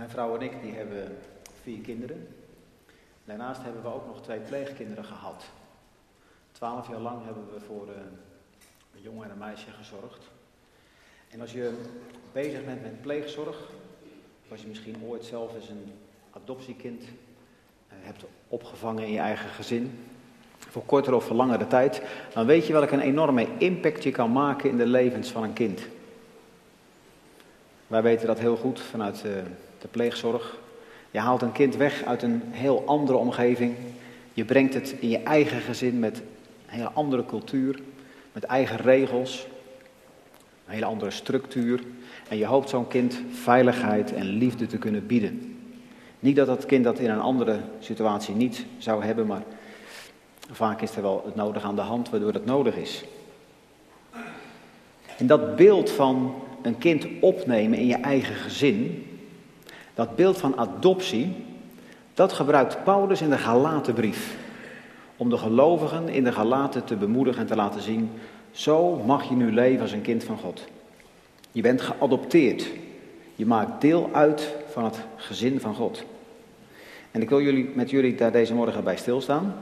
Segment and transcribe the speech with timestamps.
[0.00, 1.18] Mijn vrouw en ik die hebben
[1.62, 2.28] vier kinderen.
[3.24, 5.44] Daarnaast hebben we ook nog twee pleegkinderen gehad.
[6.52, 7.94] Twaalf jaar lang hebben we voor uh,
[8.94, 10.30] een jongen en een meisje gezorgd.
[11.28, 11.74] En als je
[12.32, 13.56] bezig bent met pleegzorg,
[14.44, 15.92] of als je misschien ooit zelf eens een
[16.30, 17.08] adoptiekind uh,
[17.88, 19.98] hebt opgevangen in je eigen gezin,
[20.58, 22.02] voor kortere of voor langere tijd,
[22.34, 25.52] dan weet je welke een enorme impact je kan maken in de levens van een
[25.52, 25.86] kind.
[27.86, 29.32] Wij weten dat heel goed vanuit uh,
[29.80, 30.58] de pleegzorg.
[31.10, 33.74] Je haalt een kind weg uit een heel andere omgeving.
[34.32, 36.22] Je brengt het in je eigen gezin met een
[36.66, 37.80] hele andere cultuur,
[38.32, 39.46] met eigen regels,
[40.66, 41.80] een hele andere structuur.
[42.28, 45.56] En je hoopt zo'n kind veiligheid en liefde te kunnen bieden.
[46.20, 49.42] Niet dat dat kind dat in een andere situatie niet zou hebben, maar
[50.50, 53.04] vaak is er wel het nodig aan de hand waardoor het nodig is.
[55.16, 59.06] En dat beeld van een kind opnemen in je eigen gezin,
[60.00, 61.36] dat beeld van adoptie,
[62.14, 64.36] dat gebruikt Paulus in de Galatenbrief.
[65.16, 68.10] Om de gelovigen in de Galaten te bemoedigen en te laten zien,
[68.50, 70.66] zo mag je nu leven als een kind van God.
[71.52, 72.70] Je bent geadopteerd.
[73.34, 76.04] Je maakt deel uit van het gezin van God.
[77.10, 79.54] En ik wil jullie, met jullie daar deze morgen bij stilstaan.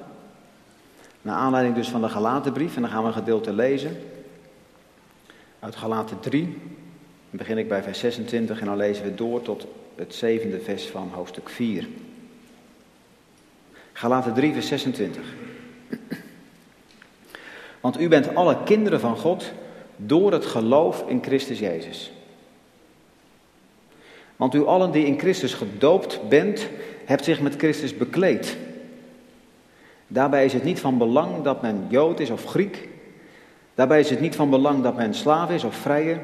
[1.23, 2.77] Naar aanleiding dus van de Galatenbrief.
[2.77, 3.97] En dan gaan we een gedeelte lezen.
[5.61, 6.43] Uit Galaten 3.
[6.43, 9.67] Dan begin ik bij vers 26 en dan lezen we door tot
[9.99, 11.89] het zevende vers van hoofdstuk 4.
[13.93, 15.23] Galaten 3, vers 26.
[17.81, 19.53] Want u bent alle kinderen van God
[19.97, 22.13] door het geloof in Christus Jezus.
[24.37, 26.69] Want u allen die in Christus gedoopt bent,
[27.05, 28.57] hebt zich met Christus bekleed.
[30.07, 32.89] Daarbij is het niet van belang dat men Jood is of Griek.
[33.75, 36.19] Daarbij is het niet van belang dat men slaaf is of vrije.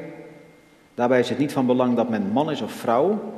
[0.93, 3.33] Daarbij is het niet van belang dat men man is of vrouw.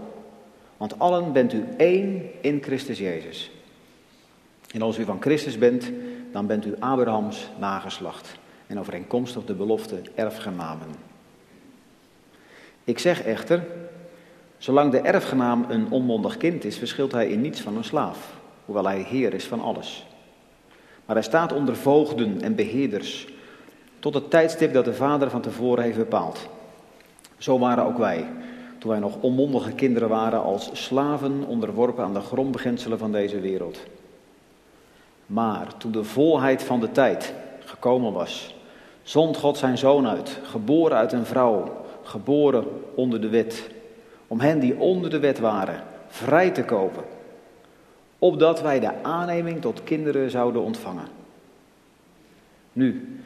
[0.77, 3.51] Want allen bent u één in Christus Jezus.
[4.71, 5.91] En als u van Christus bent,
[6.31, 8.35] dan bent u Abrahams nageslacht.
[8.67, 10.87] En overeenkomstig de belofte erfgenamen.
[12.83, 13.65] Ik zeg echter,
[14.57, 18.33] zolang de erfgenaam een onmondig kind is, verschilt hij in niets van een slaaf,
[18.65, 20.05] hoewel hij heer is van alles.
[21.05, 23.27] Maar hij staat onder voogden en beheerders,
[23.99, 26.47] tot het tijdstip dat de vader van tevoren heeft bepaald.
[27.37, 28.27] Zo waren ook wij,
[28.79, 33.79] toen wij nog onmondige kinderen waren, als slaven onderworpen aan de grondbeginselen van deze wereld.
[35.25, 38.55] Maar toen de volheid van de tijd gekomen was,
[39.03, 42.65] zond God zijn zoon uit, geboren uit een vrouw, geboren
[42.95, 43.69] onder de wet,
[44.27, 47.03] om hen die onder de wet waren vrij te kopen,
[48.19, 51.07] opdat wij de aanneming tot kinderen zouden ontvangen.
[52.73, 53.19] Nu,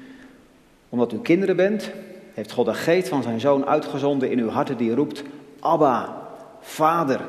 [0.90, 1.92] omdat u kinderen bent,
[2.34, 5.24] heeft God de geest van zijn zoon uitgezonden in uw harten die roept,
[5.62, 6.28] Abba,
[6.60, 7.22] vader.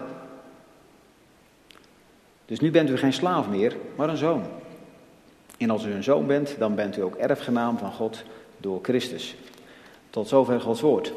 [2.45, 4.43] Dus nu bent u geen slaaf meer, maar een zoon.
[5.59, 8.23] En als u een zoon bent, dan bent u ook erfgenaam van God
[8.57, 9.37] door Christus.
[10.11, 11.13] Tot zover Gods woord.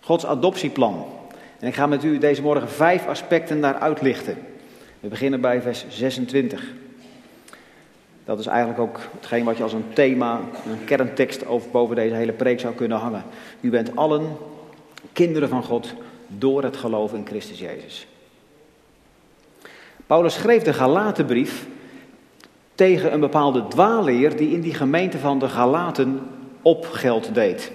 [0.00, 1.06] Gods adoptieplan.
[1.58, 4.36] En ik ga met u deze morgen vijf aspecten daar uitlichten.
[5.00, 6.72] We beginnen bij vers 26.
[8.24, 12.14] Dat is eigenlijk ook hetgeen wat je als een thema, een kerntekst over boven deze
[12.14, 13.22] hele preek zou kunnen hangen.
[13.60, 14.36] U bent allen
[15.12, 15.94] kinderen van God
[16.26, 18.06] door het geloof in Christus Jezus.
[20.06, 21.66] Paulus schreef de Galatenbrief
[22.74, 26.20] tegen een bepaalde dwaalleer die in die gemeente van de Galaten
[26.62, 27.72] opgeld deed.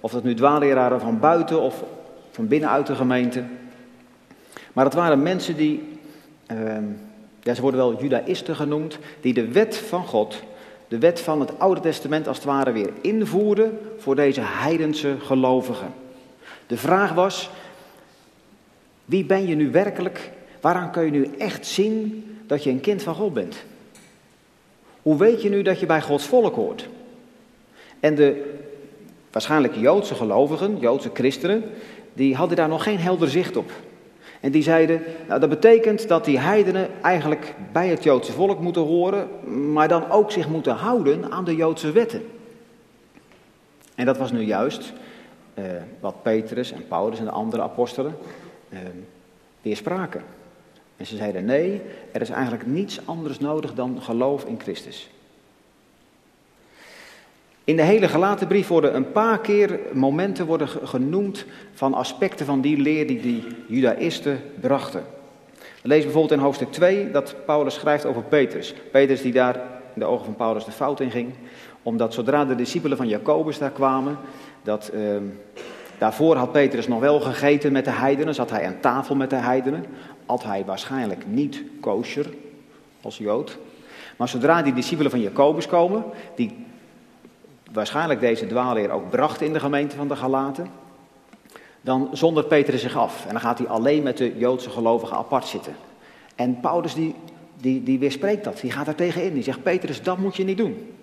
[0.00, 1.84] Of dat nu dwaalleraren van buiten of
[2.30, 3.44] van binnenuit de gemeente.
[4.72, 5.98] Maar het waren mensen die,
[6.52, 6.58] uh,
[7.42, 10.42] ja, ze worden wel judaïsten genoemd, die de wet van God,
[10.88, 15.92] de wet van het Oude Testament als het ware weer invoerden voor deze heidense gelovigen.
[16.68, 17.50] De vraag was,
[19.04, 20.30] wie ben je nu werkelijk?
[20.60, 23.64] Waaraan kun je nu echt zien dat je een kind van God bent?
[25.02, 26.88] Hoe weet je nu dat je bij Gods volk hoort?
[28.00, 28.56] En de
[29.30, 31.64] waarschijnlijk Joodse gelovigen, Joodse christenen,
[32.12, 33.70] die hadden daar nog geen helder zicht op.
[34.40, 38.82] En die zeiden, nou dat betekent dat die heidenen eigenlijk bij het Joodse volk moeten
[38.82, 39.28] horen,
[39.72, 42.22] maar dan ook zich moeten houden aan de Joodse wetten.
[43.94, 44.92] En dat was nu juist
[46.00, 48.16] wat Petrus en Paulus en de andere apostelen
[48.68, 48.78] eh,
[49.62, 50.22] weerspraken.
[50.96, 51.80] En ze zeiden nee,
[52.12, 55.10] er is eigenlijk niets anders nodig dan geloof in Christus.
[57.64, 61.44] In de hele gelaten brief worden een paar keer momenten worden genoemd
[61.74, 65.04] van aspecten van die leer die die judaïsten brachten.
[65.82, 68.74] We lezen bijvoorbeeld in hoofdstuk 2 dat Paulus schrijft over Petrus.
[68.92, 69.54] Petrus die daar
[69.94, 71.32] in de ogen van Paulus de fout in ging.
[71.82, 74.18] Omdat zodra de discipelen van Jacobus daar kwamen,
[74.68, 75.16] dat uh,
[75.98, 79.36] Daarvoor had Petrus nog wel gegeten met de heidenen, zat hij aan tafel met de
[79.36, 79.84] heidenen.
[80.26, 82.26] At hij waarschijnlijk niet kosher
[83.00, 83.58] als Jood.
[84.16, 86.04] Maar zodra die discipelen van Jacobus komen,
[86.34, 86.66] die
[87.72, 90.70] waarschijnlijk deze dwaalleer ook brachten in de gemeente van de Galaten,
[91.80, 93.24] dan zondert Petrus zich af.
[93.26, 95.74] En dan gaat hij alleen met de Joodse gelovigen apart zitten.
[96.34, 97.14] En Paulus die,
[97.60, 99.34] die, die weerspreekt dat, die gaat er tegenin.
[99.34, 100.97] Die zegt, Petrus, dat moet je niet doen.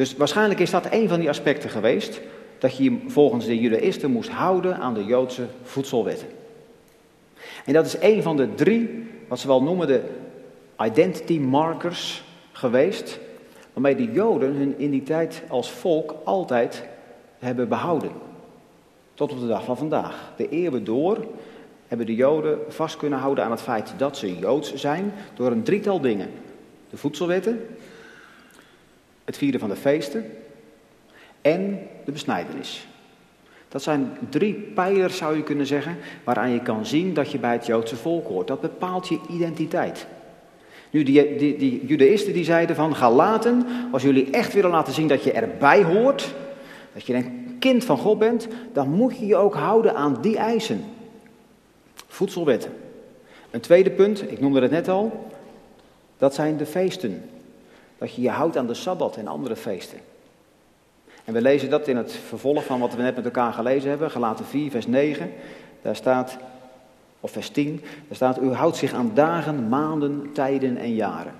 [0.00, 2.20] Dus waarschijnlijk is dat een van die aspecten geweest,
[2.58, 6.28] dat je volgens de judaïsten moest houden aan de Joodse voedselwetten.
[7.64, 10.02] En dat is een van de drie, wat ze wel noemen de
[10.82, 13.18] identity markers geweest,
[13.72, 16.88] waarmee de Joden hun identiteit als volk altijd
[17.38, 18.10] hebben behouden.
[19.14, 20.32] Tot op de dag van vandaag.
[20.36, 21.26] De eeuwen door
[21.86, 25.62] hebben de Joden vast kunnen houden aan het feit dat ze Joods zijn door een
[25.62, 26.30] drietal dingen.
[26.90, 27.60] De voedselwetten,
[29.30, 30.24] het vieren van de feesten
[31.40, 32.86] en de besnijdenis.
[33.68, 37.52] Dat zijn drie pijlers, zou je kunnen zeggen, waaraan je kan zien dat je bij
[37.52, 38.46] het Joodse volk hoort.
[38.46, 40.06] Dat bepaalt je identiteit.
[40.90, 44.92] Nu, die, die, die judaïsten die zeiden van, ga laten, als jullie echt willen laten
[44.92, 46.34] zien dat je erbij hoort,
[46.92, 50.36] dat je een kind van God bent, dan moet je je ook houden aan die
[50.36, 50.84] eisen.
[52.06, 52.72] Voedselwetten.
[53.50, 55.30] Een tweede punt, ik noemde het net al,
[56.18, 57.22] dat zijn de feesten.
[58.00, 59.98] Dat je je houdt aan de Sabbat en andere feesten.
[61.24, 64.10] En we lezen dat in het vervolg van wat we net met elkaar gelezen hebben,
[64.10, 65.32] gelaten 4, vers 9.
[65.82, 66.36] Daar staat,
[67.20, 71.34] of vers 10, daar staat, u houdt zich aan dagen, maanden, tijden en jaren.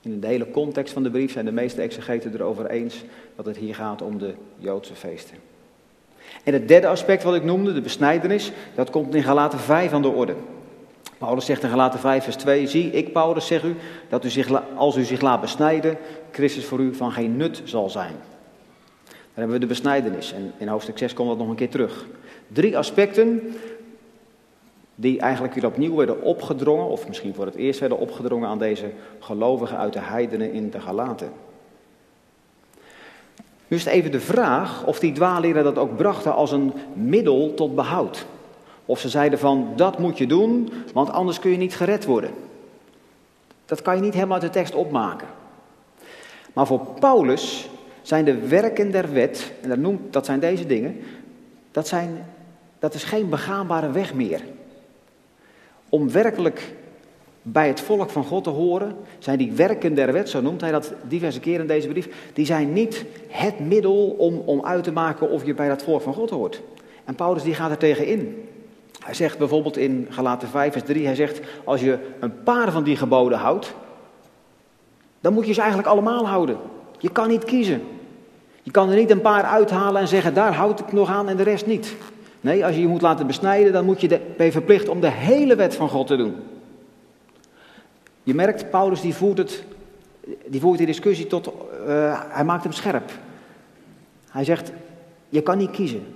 [0.00, 3.04] In de hele context van de brief zijn de meeste exegeten erover eens
[3.36, 5.36] dat het hier gaat om de Joodse feesten.
[6.44, 10.02] En het derde aspect wat ik noemde, de besnijdenis, dat komt in Galaten 5 aan
[10.02, 10.34] de orde.
[11.20, 13.76] Paulus zegt in Galaten 5 vers 2, zie ik Paulus zeg u,
[14.08, 15.96] dat u zich, als u zich laat besnijden,
[16.30, 18.14] Christus voor u van geen nut zal zijn.
[19.06, 22.06] Dan hebben we de besnijdenis en in hoofdstuk 6 komt dat nog een keer terug.
[22.48, 23.54] Drie aspecten
[24.94, 28.90] die eigenlijk weer opnieuw werden opgedrongen, of misschien voor het eerst werden opgedrongen aan deze
[29.18, 31.32] gelovigen uit de heidenen in de Galaten.
[33.68, 37.54] Nu is het even de vraag of die dwaaleren dat ook brachten als een middel
[37.54, 38.26] tot behoud.
[38.90, 42.30] Of ze zeiden van, dat moet je doen, want anders kun je niet gered worden.
[43.64, 45.28] Dat kan je niet helemaal uit de tekst opmaken.
[46.52, 47.68] Maar voor Paulus
[48.02, 51.00] zijn de werken der wet, en dat, noemt, dat zijn deze dingen,
[51.70, 52.26] dat, zijn,
[52.78, 54.40] dat is geen begaanbare weg meer.
[55.88, 56.74] Om werkelijk
[57.42, 60.72] bij het volk van God te horen, zijn die werken der wet, zo noemt hij
[60.72, 64.92] dat diverse keren in deze brief, die zijn niet het middel om, om uit te
[64.92, 66.62] maken of je bij dat volk van God hoort.
[67.04, 68.44] En Paulus die gaat er tegen in.
[69.04, 72.82] Hij zegt bijvoorbeeld in Galaten 5 vers 3, hij zegt, als je een paar van
[72.82, 73.74] die geboden houdt,
[75.20, 76.56] dan moet je ze eigenlijk allemaal houden.
[76.98, 77.82] Je kan niet kiezen.
[78.62, 81.36] Je kan er niet een paar uithalen en zeggen, daar houd ik nog aan en
[81.36, 81.96] de rest niet.
[82.40, 85.00] Nee, als je je moet laten besnijden, dan moet je de, ben je verplicht om
[85.00, 86.34] de hele wet van God te doen.
[88.22, 89.64] Je merkt, Paulus die voert, het,
[90.46, 93.10] die voert die discussie tot, uh, hij maakt hem scherp.
[94.30, 94.72] Hij zegt,
[95.28, 96.14] je kan niet kiezen.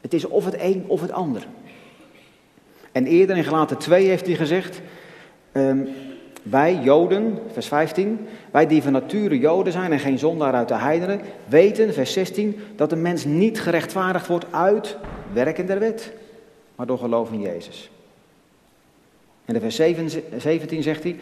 [0.00, 1.46] Het is of het een of het ander.
[2.92, 4.80] En eerder in Gelaten 2 heeft hij gezegd,
[5.52, 5.88] um,
[6.42, 10.74] wij Joden, vers 15, wij die van nature Joden zijn en geen zondaar uit de
[10.74, 14.96] heidenen, weten, vers 16, dat een mens niet gerechtvaardigd wordt uit
[15.32, 16.12] werken der wet,
[16.76, 17.90] maar door geloof in Jezus.
[19.44, 19.76] En in vers
[20.42, 21.16] 17 zegt hij,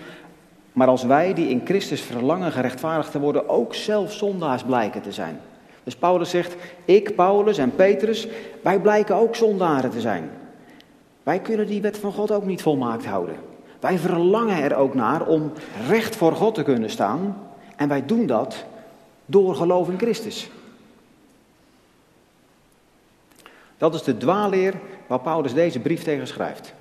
[0.73, 5.13] maar als wij die in Christus verlangen gerechtvaardigd te worden, ook zelf zondaars blijken te
[5.13, 5.41] zijn.
[5.85, 8.29] Dus Paulus zegt, ik, Paulus en Petrus,
[8.63, 10.31] wij blijken ook zondaren te zijn.
[11.29, 13.37] Wij kunnen die wet van God ook niet volmaakt houden.
[13.81, 15.53] Wij verlangen er ook naar om
[15.89, 17.37] recht voor God te kunnen staan.
[17.77, 18.65] En wij doen dat
[19.27, 20.51] door geloof in Christus.
[23.79, 24.75] Dat is de dwaalleer
[25.07, 26.75] waar Paulus deze brief tegen schrijft.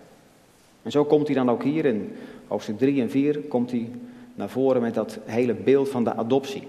[0.84, 2.16] En zo komt hij dan ook hier in
[2.48, 3.90] hoofdstuk 3 en 4 komt hij
[4.36, 6.68] naar voren met dat hele beeld van de adoptie.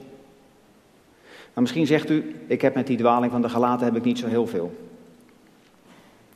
[1.52, 4.18] Maar misschien zegt u, ik heb met die dwaling van de gelaten heb ik niet
[4.18, 4.72] zo heel veel.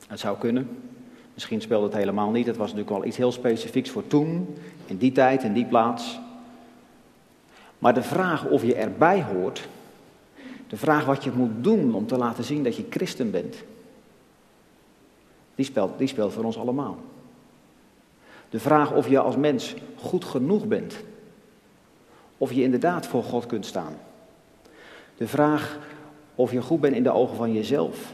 [0.07, 0.91] Het zou kunnen.
[1.33, 2.45] Misschien speelde het helemaal niet.
[2.45, 6.19] Het was natuurlijk wel iets heel specifieks voor toen, in die tijd, in die plaats.
[7.79, 9.67] Maar de vraag of je erbij hoort,
[10.67, 13.55] de vraag wat je moet doen om te laten zien dat je christen bent,
[15.55, 16.97] die speelt, die speelt voor ons allemaal.
[18.49, 20.95] De vraag of je als mens goed genoeg bent.
[22.37, 23.93] Of je inderdaad voor God kunt staan.
[25.17, 25.77] De vraag
[26.35, 28.11] of je goed bent in de ogen van jezelf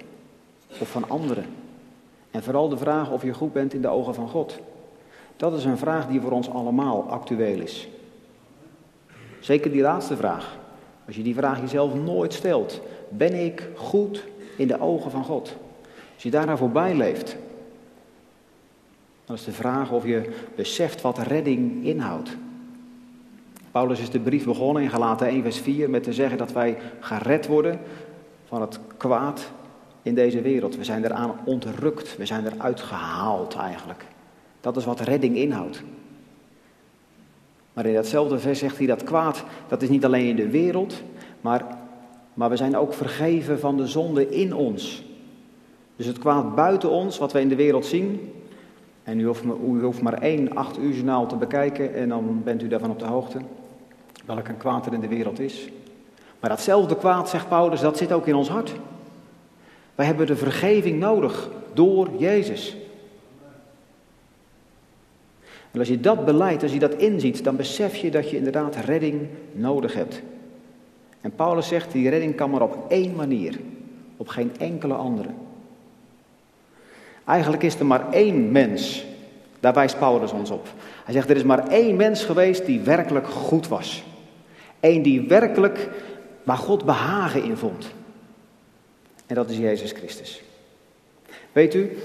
[0.80, 1.46] of van anderen.
[2.32, 4.60] En vooral de vraag of je goed bent in de ogen van God.
[5.36, 7.88] Dat is een vraag die voor ons allemaal actueel is.
[9.40, 10.58] Zeker die laatste vraag.
[11.08, 12.82] Als je die vraag jezelf nooit stelt.
[13.10, 14.24] Ben ik goed
[14.58, 15.56] in de ogen van God.
[16.14, 17.38] Als je daarna voorbij leeft,
[19.26, 22.38] dan is de vraag of je beseft wat redding inhoudt.
[23.72, 26.78] Paulus is de brief begonnen in Galaten 1 vers 4 met te zeggen dat wij
[27.00, 27.80] gered worden
[28.46, 29.52] van het kwaad
[30.02, 30.76] in deze wereld.
[30.76, 34.06] We zijn eraan ontrukt, we zijn eruit gehaald eigenlijk.
[34.62, 35.84] Dat is wat redding inhoudt.
[37.74, 41.02] Maar in datzelfde vers zegt hij dat kwaad, dat is niet alleen in de wereld,
[41.42, 41.66] maar,
[42.34, 45.04] maar we zijn ook vergeven van de zonde in ons.
[45.96, 48.34] Dus het kwaad buiten ons, wat we in de wereld zien,
[49.04, 52.64] en u hoeft, u hoeft maar één acht uur journaal te bekijken en dan bent
[52.64, 53.40] u daarvan op de hoogte,
[54.26, 55.70] welk een kwaad er in de wereld is.
[56.40, 58.74] Maar datzelfde kwaad, zegt Paulus, dat zit ook in ons hart.
[60.00, 62.76] Wij hebben de vergeving nodig door Jezus.
[65.72, 68.76] En als je dat beleidt, als je dat inziet, dan besef je dat je inderdaad
[68.76, 70.22] redding nodig hebt.
[71.22, 73.60] En Paulus zegt, die redding kan maar op één manier,
[74.18, 75.30] op geen enkele andere.
[77.26, 79.06] Eigenlijk is er maar één mens,
[79.60, 80.68] daar wijst Paulus ons op.
[81.06, 84.04] Hij zegt, er is maar één mens geweest die werkelijk goed was.
[84.80, 85.90] Eén die werkelijk
[86.44, 87.98] waar God behagen in vond.
[89.30, 90.42] En dat is Jezus Christus.
[91.52, 91.98] Weet u,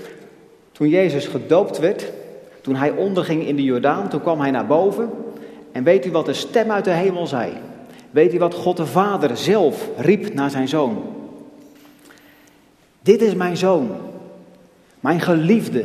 [0.72, 2.12] toen Jezus gedoopt werd,
[2.60, 5.10] toen hij onderging in de Jordaan, toen kwam hij naar boven.
[5.72, 7.52] En weet u wat de stem uit de hemel zei?
[8.10, 11.02] Weet u wat God de Vader zelf riep naar zijn zoon?
[13.00, 13.90] Dit is mijn zoon,
[15.00, 15.84] mijn geliefde,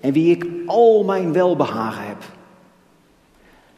[0.00, 2.22] en wie ik al mijn welbehagen heb.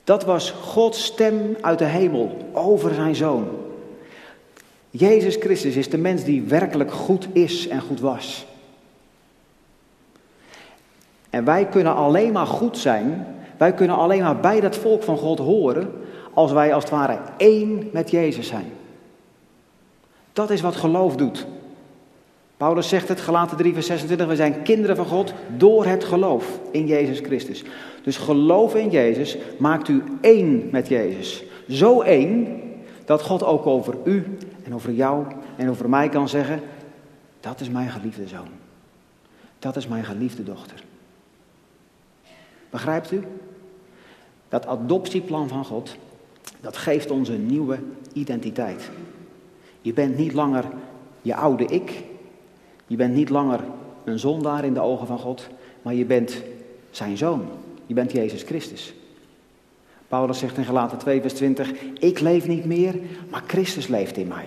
[0.05, 3.49] Dat was Gods stem uit de hemel over zijn zoon.
[4.91, 8.47] Jezus Christus is de mens die werkelijk goed is en goed was.
[11.31, 15.17] En wij kunnen alleen maar goed zijn, wij kunnen alleen maar bij dat volk van
[15.17, 15.93] God horen,
[16.35, 18.73] als wij als het ware één met Jezus zijn.
[20.33, 21.47] Dat is wat geloof doet.
[22.57, 26.61] Paulus zegt het, gelaten 3 vers 26, we zijn kinderen van God door het geloof
[26.71, 27.65] in Jezus Christus.
[28.03, 31.45] Dus geloof in Jezus maakt u één met Jezus.
[31.69, 32.61] Zo één
[33.05, 34.37] dat God ook over u
[34.71, 36.61] en over jou en over mij kan zeggen,
[37.41, 38.49] dat is mijn geliefde zoon.
[39.59, 40.85] Dat is mijn geliefde dochter.
[42.71, 43.23] Begrijpt u?
[44.49, 45.97] Dat adoptieplan van God,
[46.61, 47.79] dat geeft ons een nieuwe
[48.13, 48.91] identiteit.
[49.81, 50.65] Je bent niet langer
[51.23, 52.05] je oude ik.
[52.87, 53.61] Je bent niet langer
[54.05, 55.49] een zondaar in de ogen van God,
[55.83, 56.43] maar je bent
[56.91, 57.49] zijn zoon.
[57.87, 58.95] Je bent Jezus Christus.
[60.09, 62.95] Paulus zegt in Galaten 2, vers 20: Ik leef niet meer,
[63.31, 64.47] maar Christus leeft in mij.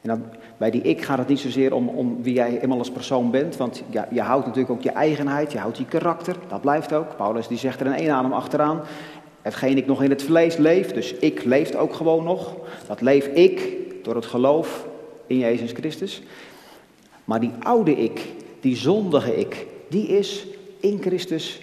[0.00, 3.30] En bij die ik gaat het niet zozeer om, om wie jij eenmaal als persoon
[3.30, 6.92] bent, want ja, je houdt natuurlijk ook je eigenheid, je houdt je karakter, dat blijft
[6.92, 7.16] ook.
[7.16, 8.80] Paulus die zegt er in één adem achteraan,
[9.42, 13.26] hetgeen ik nog in het vlees leef, dus ik leeft ook gewoon nog, dat leef
[13.26, 14.86] ik door het geloof
[15.26, 16.22] in Jezus Christus.
[17.24, 20.46] Maar die oude ik, die zondige ik, die is
[20.80, 21.62] in Christus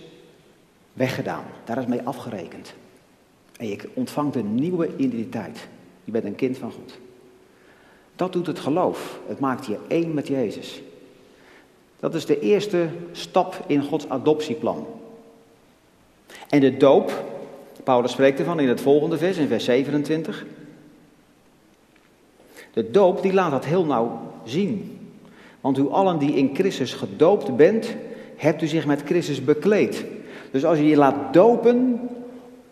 [0.94, 1.44] weggedaan.
[1.64, 2.74] Daar is mee afgerekend.
[3.58, 5.68] En je ontvangt een nieuwe identiteit.
[6.04, 6.98] Je bent een kind van God.
[8.16, 9.20] Dat doet het geloof.
[9.28, 10.82] Het maakt je één met Jezus.
[12.00, 14.88] Dat is de eerste stap in Gods adoptieplan.
[16.50, 17.24] En de doop,
[17.84, 20.46] Paulus spreekt ervan in het volgende vers, in vers 27.
[22.74, 25.00] De doop die laat dat heel nauw zien.
[25.62, 27.96] Want u allen die in Christus gedoopt bent,
[28.36, 30.06] hebt u zich met Christus bekleed.
[30.52, 32.10] Dus als je je laat dopen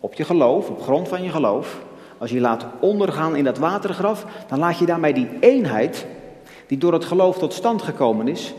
[0.00, 1.84] op je geloof, op grond van je geloof,
[2.24, 6.06] als je laat ondergaan in dat watergraf, dan laat je daarmee die eenheid,
[6.66, 8.54] die door het geloof tot stand gekomen is,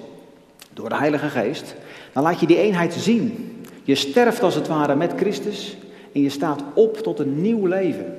[0.74, 1.75] door de Heilige Geest,
[2.13, 3.55] dan laat je die eenheid zien.
[3.84, 5.77] Je sterft als het ware met Christus
[6.12, 8.17] en je staat op tot een nieuw leven.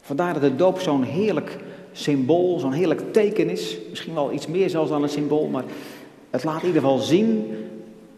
[0.00, 1.58] Vandaar dat de doop zo'n heerlijk
[1.92, 3.76] symbool, zo'n heerlijk teken is.
[3.90, 5.64] Misschien wel iets meer zelfs dan een symbool, maar
[6.30, 7.54] het laat in ieder geval zien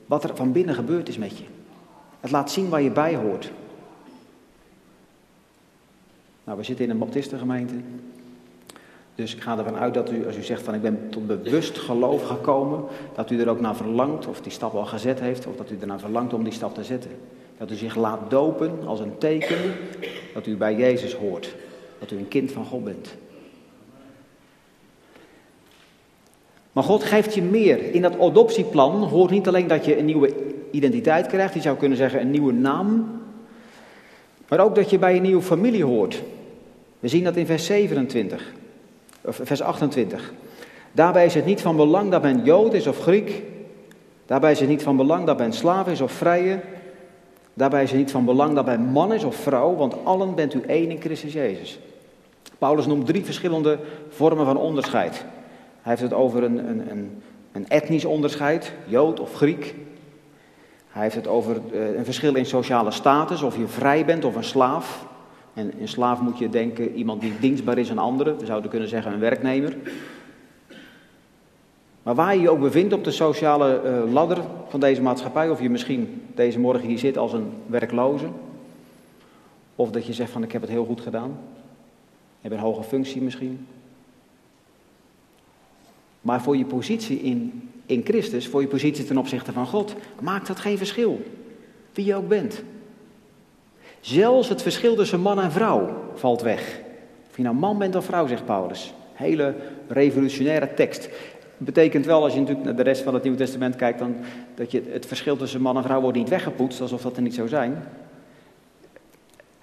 [0.06, 1.44] wat er van binnen gebeurd is met je.
[2.20, 3.50] Het laat zien waar je bij hoort.
[6.48, 7.74] Nou, we zitten in een baptistengemeente.
[9.14, 11.78] Dus ik ga ervan uit dat u, als u zegt van ik ben tot bewust
[11.78, 15.56] geloof gekomen, dat u er ook naar verlangt, of die stap al gezet heeft, of
[15.56, 17.10] dat u ernaar verlangt om die stap te zetten.
[17.58, 19.56] Dat u zich laat dopen als een teken
[20.34, 21.54] dat u bij Jezus hoort.
[21.98, 23.14] Dat u een kind van God bent.
[26.72, 27.94] Maar God geeft je meer.
[27.94, 30.34] In dat adoptieplan hoort niet alleen dat je een nieuwe
[30.70, 33.20] identiteit krijgt, je zou kunnen zeggen een nieuwe naam,
[34.48, 36.22] maar ook dat je bij een nieuwe familie hoort.
[37.00, 38.52] We zien dat in vers 27,
[39.20, 40.32] of vers 28.
[40.92, 43.42] Daarbij is het niet van belang dat men Jood is of Griek.
[44.26, 46.60] Daarbij is het niet van belang dat men slaaf is of vrije.
[47.54, 50.54] Daarbij is het niet van belang dat men man is of vrouw, want allen bent
[50.54, 51.78] u één in Christus Jezus.
[52.58, 53.78] Paulus noemt drie verschillende
[54.08, 55.24] vormen van onderscheid.
[55.82, 59.74] Hij heeft het over een, een, een, een etnisch onderscheid, Jood of Griek.
[60.88, 64.34] Hij heeft het over eh, een verschil in sociale status, of je vrij bent of
[64.34, 65.06] een slaaf.
[65.58, 68.38] En een slaaf moet je denken iemand die dienstbaar is aan anderen.
[68.38, 69.76] We zouden kunnen zeggen een werknemer.
[72.02, 74.38] Maar waar je je ook bevindt op de sociale uh, ladder
[74.68, 78.26] van deze maatschappij, of je misschien deze morgen hier zit als een werkloze,
[79.74, 81.38] of dat je zegt van ik heb het heel goed gedaan,
[82.40, 83.66] je hebt een hoge functie misschien.
[86.20, 90.46] Maar voor je positie in, in Christus, voor je positie ten opzichte van God, maakt
[90.46, 91.22] dat geen verschil.
[91.92, 92.62] Wie je ook bent.
[94.00, 96.80] Zelfs het verschil tussen man en vrouw valt weg.
[97.30, 98.94] Of je nou man bent of vrouw, zegt Paulus.
[99.12, 99.54] Hele
[99.88, 101.08] revolutionaire tekst.
[101.56, 104.16] Betekent wel, als je natuurlijk naar de rest van het Nieuwe Testament kijkt, dan,
[104.54, 107.34] dat je het verschil tussen man en vrouw wordt niet weggepoetst, alsof dat er niet
[107.34, 107.82] zou zijn.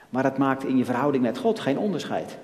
[0.10, 2.38] Maar het maakt in je verhouding met God geen onderscheid.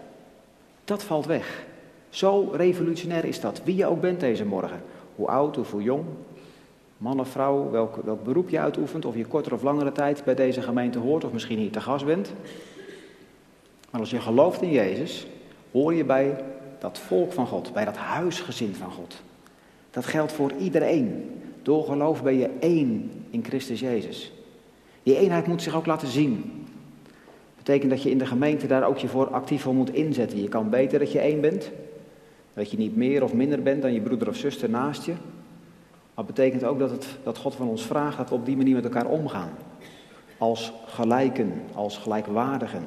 [0.84, 1.64] Dat valt weg.
[2.10, 4.82] Zo revolutionair is dat, wie je ook bent deze morgen.
[5.16, 6.04] Hoe oud of hoe jong,
[7.02, 10.36] man of vrouw, welk, welk beroep je uitoefent, of je kortere of langere tijd bij
[10.36, 12.34] deze gemeente hoort, of misschien hier te gast bent.
[13.90, 15.28] Maar als je gelooft in Jezus,
[15.72, 16.44] hoor je bij
[16.80, 19.22] dat volk van God, bij dat huisgezin van God.
[19.92, 21.30] Dat geldt voor iedereen.
[21.62, 24.32] Door geloof ben je één in Christus Jezus.
[25.04, 26.66] Die eenheid moet zich ook laten zien.
[27.56, 30.42] Dat betekent dat je in de gemeente daar ook je voor actief voor moet inzetten.
[30.42, 31.72] Je kan beter dat je één bent.
[32.54, 35.14] Dat je niet meer of minder bent dan je broeder of zuster naast je.
[36.14, 38.76] Maar betekent ook dat, het, dat God van ons vraagt dat we op die manier
[38.76, 39.52] met elkaar omgaan.
[40.38, 42.84] Als gelijken, als gelijkwaardigen.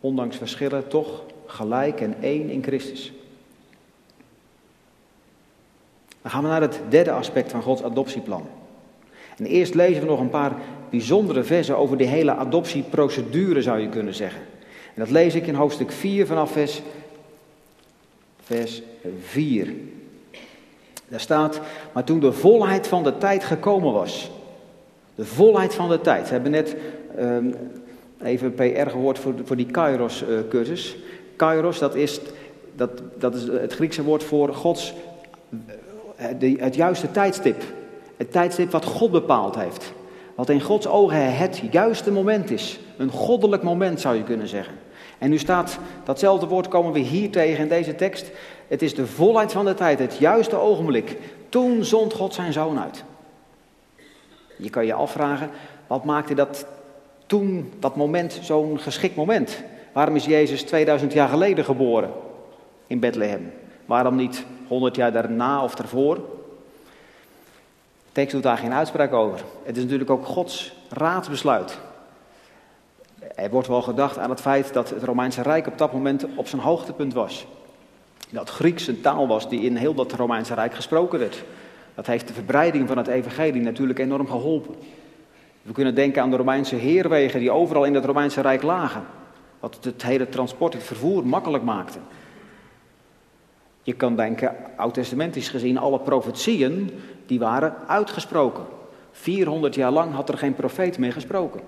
[0.00, 3.12] Ondanks verschillen toch gelijk en één in Christus.
[6.22, 8.46] Dan gaan we naar het derde aspect van Gods adoptieplan.
[9.36, 10.52] En eerst lezen we nog een paar
[10.90, 14.40] bijzondere versen over die hele adoptieprocedure, zou je kunnen zeggen.
[14.94, 16.82] En dat lees ik in hoofdstuk 4 vanaf vers,
[18.42, 18.82] vers
[19.20, 19.74] 4.
[21.08, 21.60] Daar staat,
[21.92, 24.30] maar toen de volheid van de tijd gekomen was.
[25.14, 26.26] De volheid van de tijd.
[26.26, 26.76] We hebben net
[27.18, 27.54] um,
[28.22, 30.94] even PR gehoord voor, voor die Kairos-cursus.
[30.94, 31.00] Uh,
[31.36, 32.20] Kairos, dat is,
[32.74, 34.94] dat, dat is het Griekse woord voor Gods
[36.38, 37.62] de, het juiste tijdstip.
[38.16, 39.92] Het tijdstip wat God bepaald heeft.
[40.34, 42.78] Wat in Gods ogen het juiste moment is.
[42.96, 44.74] Een goddelijk moment zou je kunnen zeggen.
[45.18, 48.30] En nu staat datzelfde woord komen we hier tegen in deze tekst.
[48.68, 51.18] Het is de volheid van de tijd, het juiste ogenblik.
[51.48, 53.04] Toen zond God zijn zoon uit.
[54.56, 55.50] Je kan je afvragen,
[55.86, 56.66] wat maakte dat
[57.26, 59.62] toen, dat moment, zo'n geschikt moment?
[59.92, 62.10] Waarom is Jezus 2000 jaar geleden geboren
[62.86, 63.52] in Bethlehem?
[63.84, 66.14] Waarom niet 100 jaar daarna of daarvoor?
[66.14, 69.40] De tekst doet daar geen uitspraak over.
[69.62, 71.78] Het is natuurlijk ook Gods raadsbesluit.
[73.34, 76.48] Er wordt wel gedacht aan het feit dat het Romeinse Rijk op dat moment op
[76.48, 77.46] zijn hoogtepunt was.
[78.30, 81.44] Dat Grieks een taal was die in heel dat Romeinse Rijk gesproken werd.
[81.94, 84.74] Dat heeft de verbreiding van het evangelie natuurlijk enorm geholpen.
[85.62, 89.04] We kunnen denken aan de Romeinse heerwegen die overal in het Romeinse Rijk lagen.
[89.60, 91.98] Wat het hele transport, het vervoer makkelijk maakte.
[93.82, 96.90] Je kan denken, oud-testamentisch gezien, alle profetieën,
[97.26, 98.64] die waren uitgesproken.
[99.12, 101.60] 400 jaar lang had er geen profeet meer gesproken.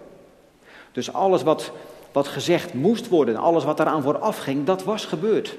[0.92, 1.73] Dus alles wat,
[2.12, 5.57] wat gezegd moest worden, alles wat daaraan vooraf ging, dat was gebeurd.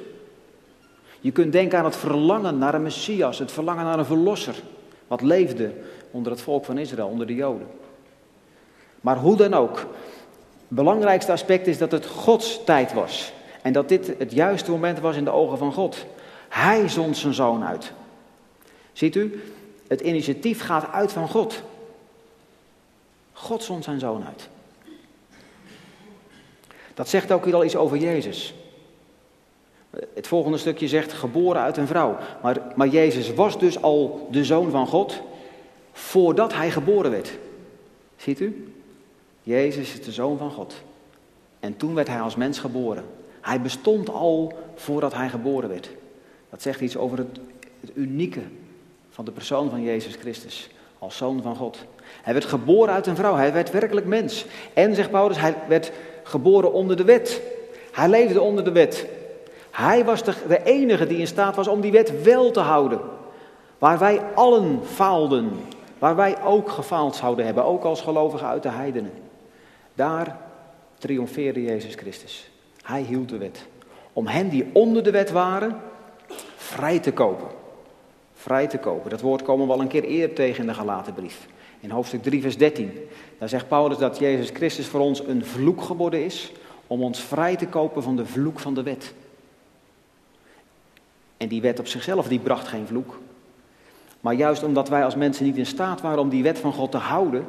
[1.19, 4.55] Je kunt denken aan het verlangen naar een Messias, het verlangen naar een verlosser,
[5.07, 5.73] wat leefde
[6.11, 7.67] onder het volk van Israël, onder de Joden.
[9.01, 9.87] Maar hoe dan ook, het
[10.67, 13.33] belangrijkste aspect is dat het Gods tijd was.
[13.61, 16.05] En dat dit het juiste moment was in de ogen van God.
[16.49, 17.91] Hij zond zijn zoon uit.
[18.93, 19.41] Ziet u,
[19.87, 21.61] het initiatief gaat uit van God.
[23.33, 24.49] God zond zijn zoon uit.
[26.93, 28.53] Dat zegt ook hier al iets over Jezus.
[30.13, 32.17] Het volgende stukje zegt geboren uit een vrouw.
[32.41, 35.21] Maar, maar Jezus was dus al de zoon van God
[35.91, 37.37] voordat hij geboren werd.
[38.15, 38.73] Ziet u?
[39.43, 40.75] Jezus is de zoon van God.
[41.59, 43.03] En toen werd hij als mens geboren.
[43.41, 45.89] Hij bestond al voordat hij geboren werd.
[46.49, 47.39] Dat zegt iets over het,
[47.79, 48.41] het unieke
[49.09, 51.77] van de persoon van Jezus Christus als zoon van God.
[52.21, 54.45] Hij werd geboren uit een vrouw, hij werd werkelijk mens.
[54.73, 55.91] En, zegt Paulus, hij werd
[56.23, 57.41] geboren onder de wet.
[57.91, 59.07] Hij leefde onder de wet.
[59.71, 62.99] Hij was de, de enige die in staat was om die wet wel te houden.
[63.77, 65.51] Waar wij allen faalden,
[65.99, 69.11] waar wij ook gefaald zouden hebben, ook als gelovigen uit de heidenen.
[69.93, 70.37] Daar
[70.97, 72.49] triomfeerde Jezus Christus.
[72.83, 73.65] Hij hield de wet.
[74.13, 75.81] Om hen die onder de wet waren,
[76.55, 77.47] vrij te kopen.
[78.33, 79.09] Vrij te kopen.
[79.09, 81.47] Dat woord komen we al een keer eerder tegen in de Galatenbrief.
[81.79, 82.91] In hoofdstuk 3, vers 13.
[83.37, 86.51] Daar zegt Paulus dat Jezus Christus voor ons een vloek geworden is,
[86.87, 89.13] om ons vrij te kopen van de vloek van de wet.
[91.39, 93.19] En die wet op zichzelf, die bracht geen vloek.
[94.19, 96.91] Maar juist omdat wij als mensen niet in staat waren om die wet van God
[96.91, 97.45] te houden,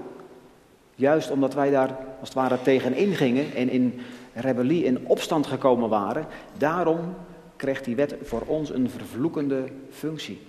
[0.94, 4.00] juist omdat wij daar als het ware tegenin gingen en in
[4.34, 6.26] rebellie en opstand gekomen waren,
[6.58, 7.14] daarom
[7.56, 10.40] kreeg die wet voor ons een vervloekende functie.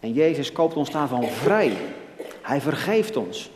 [0.00, 1.72] En Jezus koopt ons daarvan vrij.
[2.42, 3.50] Hij vergeeft ons.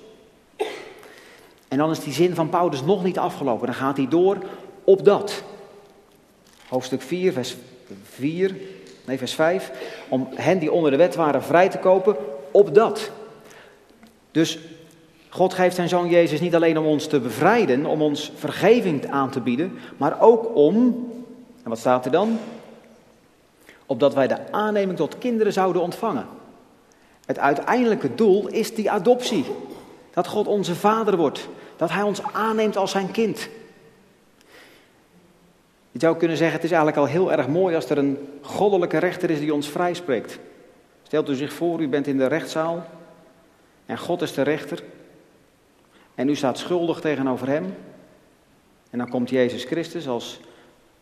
[1.69, 3.67] En dan is die zin van Paulus nog niet afgelopen.
[3.67, 4.39] Dan gaat hij door
[4.85, 5.43] op dat.
[6.69, 7.57] Hoofdstuk 4, vers
[8.03, 8.57] 4,
[9.09, 9.73] nee, vers 5.
[10.09, 12.17] Om hen die onder de wet waren vrij te kopen,
[12.51, 13.11] op dat.
[14.31, 14.59] Dus
[15.29, 19.31] God geeft zijn zoon Jezus niet alleen om ons te bevrijden, om ons vergeving aan
[19.31, 20.75] te bieden, maar ook om,
[21.63, 22.39] en wat staat er dan?
[23.87, 26.27] Opdat wij de aanneming tot kinderen zouden ontvangen.
[27.27, 29.45] Het uiteindelijke doel is die adoptie.
[30.15, 31.49] Dat God onze vader wordt.
[31.77, 33.49] Dat hij ons aanneemt als zijn kind.
[35.99, 38.99] Je zou kunnen zeggen, het is eigenlijk al heel erg mooi als er een goddelijke
[38.99, 40.39] rechter is die ons vrijspreekt.
[41.03, 42.87] Stelt u zich voor, u bent in de rechtszaal
[43.87, 44.83] en God is de rechter.
[46.15, 47.75] En u staat schuldig tegenover hem.
[48.91, 50.41] En dan komt Jezus Christus als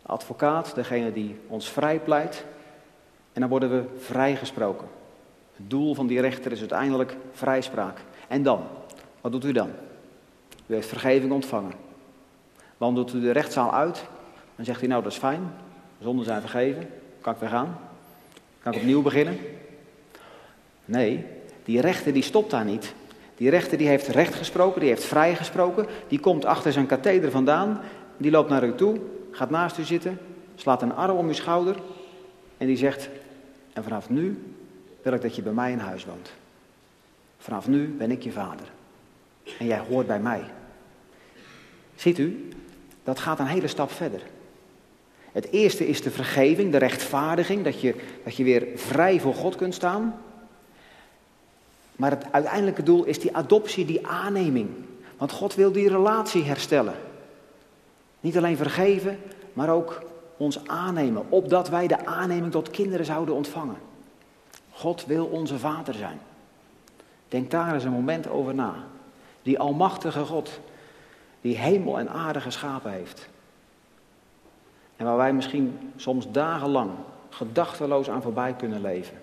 [0.02, 2.44] advocaat, degene die ons vrijpleit.
[3.32, 4.88] En dan worden we vrijgesproken.
[5.56, 7.98] Het doel van die rechter is uiteindelijk vrijspraak.
[8.28, 8.62] En dan?
[9.20, 9.70] Wat doet u dan?
[10.66, 11.72] U heeft vergeving ontvangen.
[12.76, 14.04] Wandelt u de rechtszaal uit,
[14.56, 15.52] dan zegt hij, nou dat is fijn,
[16.00, 16.88] zonden zijn vergeven,
[17.20, 17.78] kan ik weer gaan?
[18.62, 19.38] Kan ik opnieuw beginnen?
[20.84, 21.24] Nee,
[21.64, 22.94] die rechter die stopt daar niet.
[23.36, 27.80] Die rechter die heeft recht gesproken, die heeft vrijgesproken, die komt achter zijn katheder vandaan,
[28.16, 30.18] die loopt naar u toe, gaat naast u zitten,
[30.54, 31.76] slaat een arm om uw schouder
[32.58, 33.08] en die zegt,
[33.72, 34.54] en vanaf nu
[35.02, 36.32] wil ik dat je bij mij in huis woont.
[37.38, 38.66] Vanaf nu ben ik je vader.
[39.58, 40.42] En jij hoort bij mij.
[41.96, 42.48] Ziet u,
[43.04, 44.22] dat gaat een hele stap verder.
[45.36, 47.94] Het eerste is de vergeving, de rechtvaardiging, dat je,
[48.24, 50.20] dat je weer vrij voor God kunt staan.
[51.96, 54.68] Maar het uiteindelijke doel is die adoptie, die aanneming.
[55.16, 56.94] Want God wil die relatie herstellen.
[58.20, 59.18] Niet alleen vergeven,
[59.52, 60.02] maar ook
[60.36, 63.78] ons aannemen, opdat wij de aanneming tot kinderen zouden ontvangen.
[64.70, 66.20] God wil onze vader zijn.
[67.28, 68.74] Denk daar eens een moment over na.
[69.42, 70.60] Die almachtige God,
[71.40, 73.28] die hemel en aarde geschapen heeft.
[74.96, 76.90] En waar wij misschien soms dagenlang
[77.28, 79.20] gedachteloos aan voorbij kunnen leven.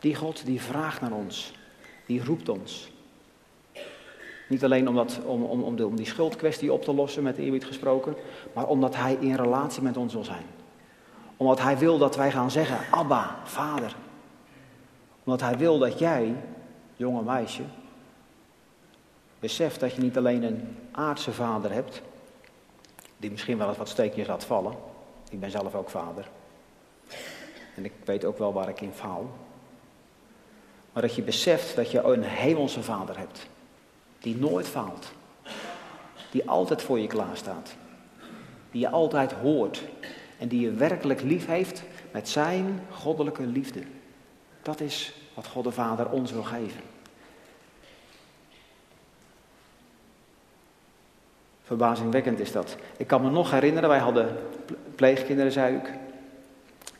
[0.00, 1.52] Die God die vraagt naar ons,
[2.06, 2.90] die roept ons.
[4.48, 8.14] Niet alleen om, om, om, de, om die schuldkwestie op te lossen, met eerbied gesproken,
[8.52, 10.46] maar omdat Hij in relatie met ons wil zijn.
[11.36, 13.96] Omdat Hij wil dat wij gaan zeggen, Abba, Vader.
[15.24, 16.34] Omdat Hij wil dat jij,
[16.96, 17.62] jonge meisje,
[19.38, 22.02] beseft dat je niet alleen een aardse vader hebt,
[23.22, 24.72] die misschien wel eens wat steekjes laat vallen.
[25.30, 26.28] Ik ben zelf ook vader.
[27.76, 29.30] En ik weet ook wel waar ik in faal.
[30.92, 33.46] Maar dat je beseft dat je een hemelse vader hebt.
[34.18, 35.12] Die nooit faalt.
[36.30, 37.74] Die altijd voor je klaarstaat.
[38.70, 39.82] Die je altijd hoort.
[40.38, 41.82] En die je werkelijk lief heeft
[42.12, 43.82] met zijn goddelijke liefde.
[44.62, 46.80] Dat is wat God de Vader ons wil geven.
[51.62, 52.76] Verbazingwekkend is dat.
[52.96, 54.36] Ik kan me nog herinneren, wij hadden
[54.94, 55.90] pleegkinderen, zei ik,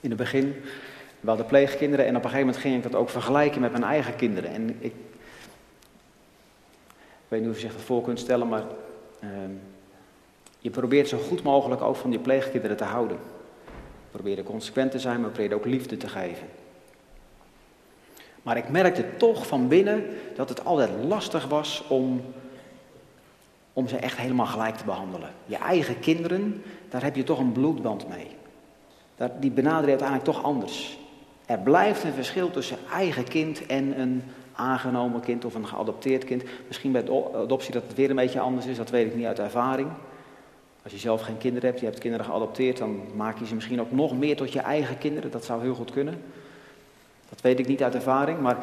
[0.00, 0.54] in het begin.
[1.20, 3.84] We hadden pleegkinderen en op een gegeven moment ging ik dat ook vergelijken met mijn
[3.84, 4.50] eigen kinderen.
[4.50, 4.94] En ik,
[7.18, 8.64] ik weet niet of je zich dat voor kunt stellen, maar
[9.24, 9.30] uh,
[10.58, 13.16] je probeert zo goed mogelijk ook van die pleegkinderen te houden.
[14.10, 16.46] Probeer consequent te zijn, maar probeer ook liefde te geven.
[18.42, 22.24] Maar ik merkte toch van binnen dat het altijd lastig was om
[23.72, 25.30] om ze echt helemaal gelijk te behandelen.
[25.46, 28.26] Je eigen kinderen, daar heb je toch een bloedband mee.
[29.40, 30.98] Die benader je uiteindelijk toch anders.
[31.46, 34.22] Er blijft een verschil tussen eigen kind en een
[34.54, 36.42] aangenomen kind of een geadopteerd kind.
[36.66, 37.02] Misschien bij
[37.34, 39.88] adoptie dat het weer een beetje anders is, dat weet ik niet uit ervaring.
[40.82, 43.80] Als je zelf geen kinderen hebt, je hebt kinderen geadopteerd, dan maak je ze misschien
[43.80, 45.30] ook nog meer tot je eigen kinderen.
[45.30, 46.22] Dat zou heel goed kunnen.
[47.28, 48.56] Dat weet ik niet uit ervaring, maar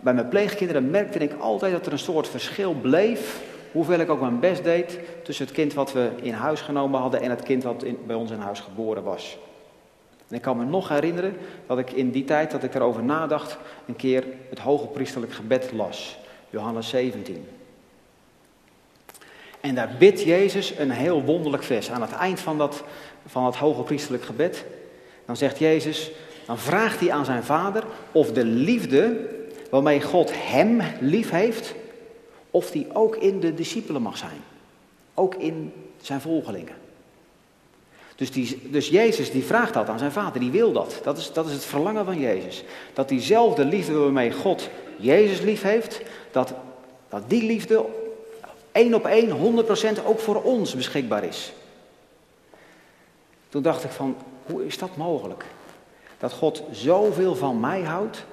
[0.00, 4.20] bij mijn pleegkinderen merkte ik altijd dat er een soort verschil bleef hoeveel ik ook
[4.20, 7.62] mijn best deed tussen het kind wat we in huis genomen hadden en het kind
[7.62, 9.38] wat bij ons in huis geboren was.
[10.28, 13.58] En ik kan me nog herinneren dat ik in die tijd dat ik erover nadacht,
[13.86, 16.18] een keer het hoge priesterlijk gebed las.
[16.50, 17.46] Johannes 17.
[19.60, 21.90] En daar bidt Jezus een heel wonderlijk vers.
[21.90, 22.82] Aan het eind van dat,
[23.26, 24.64] van het hoge priesterlijk gebed,
[25.26, 26.10] dan zegt Jezus,
[26.46, 29.28] dan vraagt hij aan zijn vader of de liefde
[29.70, 31.74] waarmee God hem lief heeft,
[32.50, 34.42] of die ook in de discipelen mag zijn.
[35.14, 36.74] Ook in zijn volgelingen.
[38.16, 41.00] Dus, die, dus Jezus die vraagt dat aan zijn vader, die wil dat.
[41.02, 42.64] Dat is, dat is het verlangen van Jezus.
[42.92, 46.54] Dat diezelfde liefde waarmee God Jezus lief heeft, dat,
[47.08, 47.84] dat die liefde
[48.72, 49.64] één op één,
[50.00, 51.52] 100% ook voor ons beschikbaar is.
[53.48, 55.44] Toen dacht ik van, hoe is dat mogelijk?
[56.18, 58.24] Dat God zoveel van mij houdt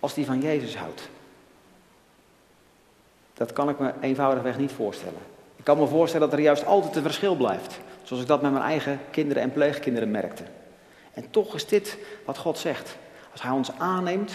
[0.00, 1.08] als die van Jezus houdt.
[3.40, 5.18] Dat kan ik me eenvoudigweg niet voorstellen.
[5.56, 7.80] Ik kan me voorstellen dat er juist altijd een verschil blijft.
[8.02, 10.42] Zoals ik dat met mijn eigen kinderen en pleegkinderen merkte.
[11.12, 12.96] En toch is dit wat God zegt.
[13.32, 14.30] Als Hij ons aanneemt,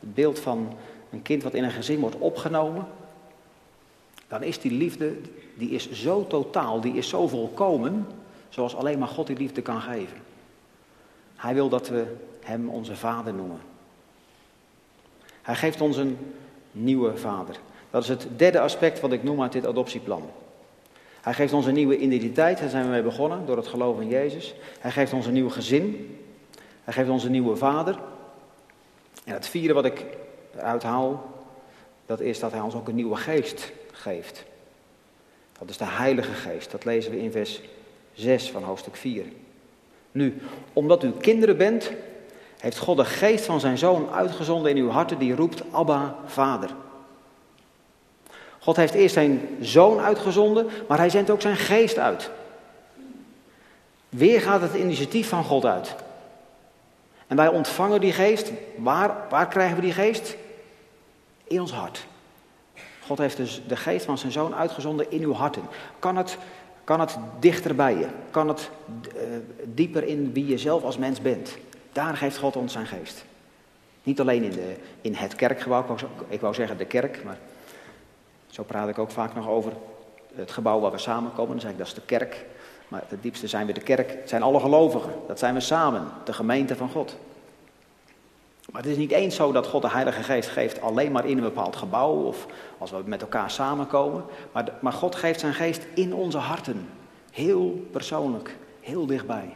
[0.00, 0.76] het beeld van
[1.10, 2.86] een kind wat in een gezin wordt opgenomen,
[4.28, 5.16] dan is die liefde,
[5.54, 8.06] die is zo totaal, die is zo volkomen,
[8.48, 10.18] zoals alleen maar God die liefde kan geven.
[11.36, 13.60] Hij wil dat we Hem onze Vader noemen.
[15.42, 16.18] Hij geeft ons een
[16.72, 17.56] nieuwe Vader.
[17.92, 20.30] Dat is het derde aspect wat ik noem uit dit adoptieplan.
[21.20, 24.08] Hij geeft ons een nieuwe identiteit, daar zijn we mee begonnen, door het geloof in
[24.08, 24.54] Jezus.
[24.80, 26.18] Hij geeft ons een nieuw gezin.
[26.84, 27.98] Hij geeft ons een nieuwe vader.
[29.24, 30.04] En het vierde wat ik
[30.56, 31.30] eruit haal,
[32.06, 34.44] dat is dat hij ons ook een nieuwe geest geeft.
[35.58, 36.70] Dat is de Heilige Geest.
[36.70, 37.60] Dat lezen we in vers
[38.12, 39.24] 6 van hoofdstuk 4.
[40.12, 41.92] Nu, omdat u kinderen bent,
[42.58, 46.70] heeft God de geest van zijn zoon uitgezonden in uw harten die roept Abba, Vader.
[48.62, 52.30] God heeft eerst zijn zoon uitgezonden, maar hij zendt ook zijn geest uit.
[54.08, 55.94] Weer gaat het initiatief van God uit.
[57.26, 58.52] En wij ontvangen die geest.
[58.76, 60.36] Waar, waar krijgen we die geest?
[61.44, 62.06] In ons hart.
[63.06, 65.62] God heeft dus de geest van zijn zoon uitgezonden in uw harten.
[65.98, 66.38] Kan het,
[66.84, 68.06] kan het dichter bij je?
[68.30, 68.70] Kan het
[69.16, 69.22] uh,
[69.64, 71.56] dieper in wie je zelf als mens bent?
[71.92, 73.24] Daar geeft God ons zijn geest.
[74.02, 77.38] Niet alleen in, de, in het kerkgebouw, ik ik wou zeggen de kerk, maar
[78.52, 79.72] zo praat ik ook vaak nog over
[80.34, 81.50] het gebouw waar we samenkomen.
[81.50, 82.44] Dan zeg ik dat is de kerk.
[82.88, 85.12] Maar het diepste zijn we de kerk, het zijn alle gelovigen.
[85.26, 87.16] Dat zijn we samen, de gemeente van God.
[88.70, 91.36] Maar het is niet eens zo dat God de Heilige Geest geeft alleen maar in
[91.36, 92.46] een bepaald gebouw of
[92.78, 94.24] als we met elkaar samenkomen.
[94.52, 96.88] Maar, maar God geeft zijn geest in onze harten.
[97.30, 99.54] Heel persoonlijk, heel dichtbij.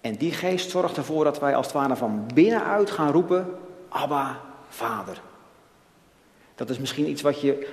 [0.00, 3.54] En die geest zorgt ervoor dat wij als het ware van binnenuit gaan roepen,
[3.88, 5.20] Abba, Vader.
[6.60, 7.66] Dat is misschien iets wat je,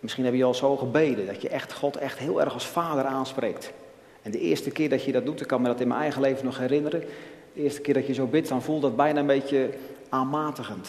[0.00, 3.04] misschien heb je al zo gebeden, dat je echt God echt heel erg als vader
[3.04, 3.72] aanspreekt.
[4.22, 6.20] En de eerste keer dat je dat doet, ik kan me dat in mijn eigen
[6.20, 7.00] leven nog herinneren.
[7.52, 9.70] De eerste keer dat je zo bidt, dan voelt dat bijna een beetje
[10.08, 10.88] aanmatigend.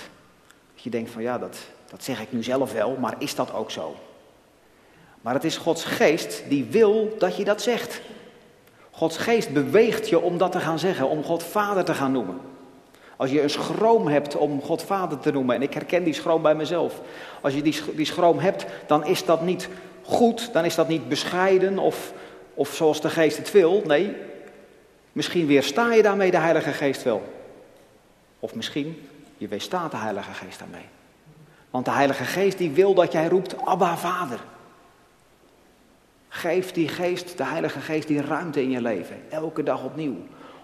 [0.74, 1.58] Dat je denkt van ja, dat,
[1.90, 3.96] dat zeg ik nu zelf wel, maar is dat ook zo?
[5.22, 8.02] Maar het is Gods geest die wil dat je dat zegt.
[8.92, 12.40] Gods geest beweegt je om dat te gaan zeggen, om God vader te gaan noemen.
[13.20, 16.42] Als je een schroom hebt om God vader te noemen, en ik herken die schroom
[16.42, 17.02] bij mezelf.
[17.42, 19.70] Als je die, die schroom hebt, dan is dat niet
[20.04, 22.14] goed, dan is dat niet bescheiden of,
[22.54, 23.82] of zoals de geest het wil.
[23.86, 24.16] Nee,
[25.12, 27.24] misschien weersta je daarmee de Heilige Geest wel.
[28.40, 30.86] Of misschien, je weerstaat de Heilige Geest daarmee.
[31.70, 34.40] Want de Heilige Geest die wil dat jij roept, Abba Vader.
[36.30, 39.16] Geef die geest, de Heilige Geest, die ruimte in je leven.
[39.30, 40.16] Elke dag opnieuw.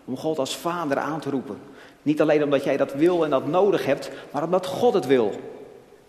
[0.06, 1.60] Om God als Vader aan te roepen.
[2.06, 5.32] Niet alleen omdat jij dat wil en dat nodig hebt, maar omdat God het wil.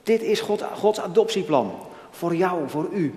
[0.02, 1.74] Dit is God, Gods adoptieplan.
[2.10, 3.14] Voor jou, voor u.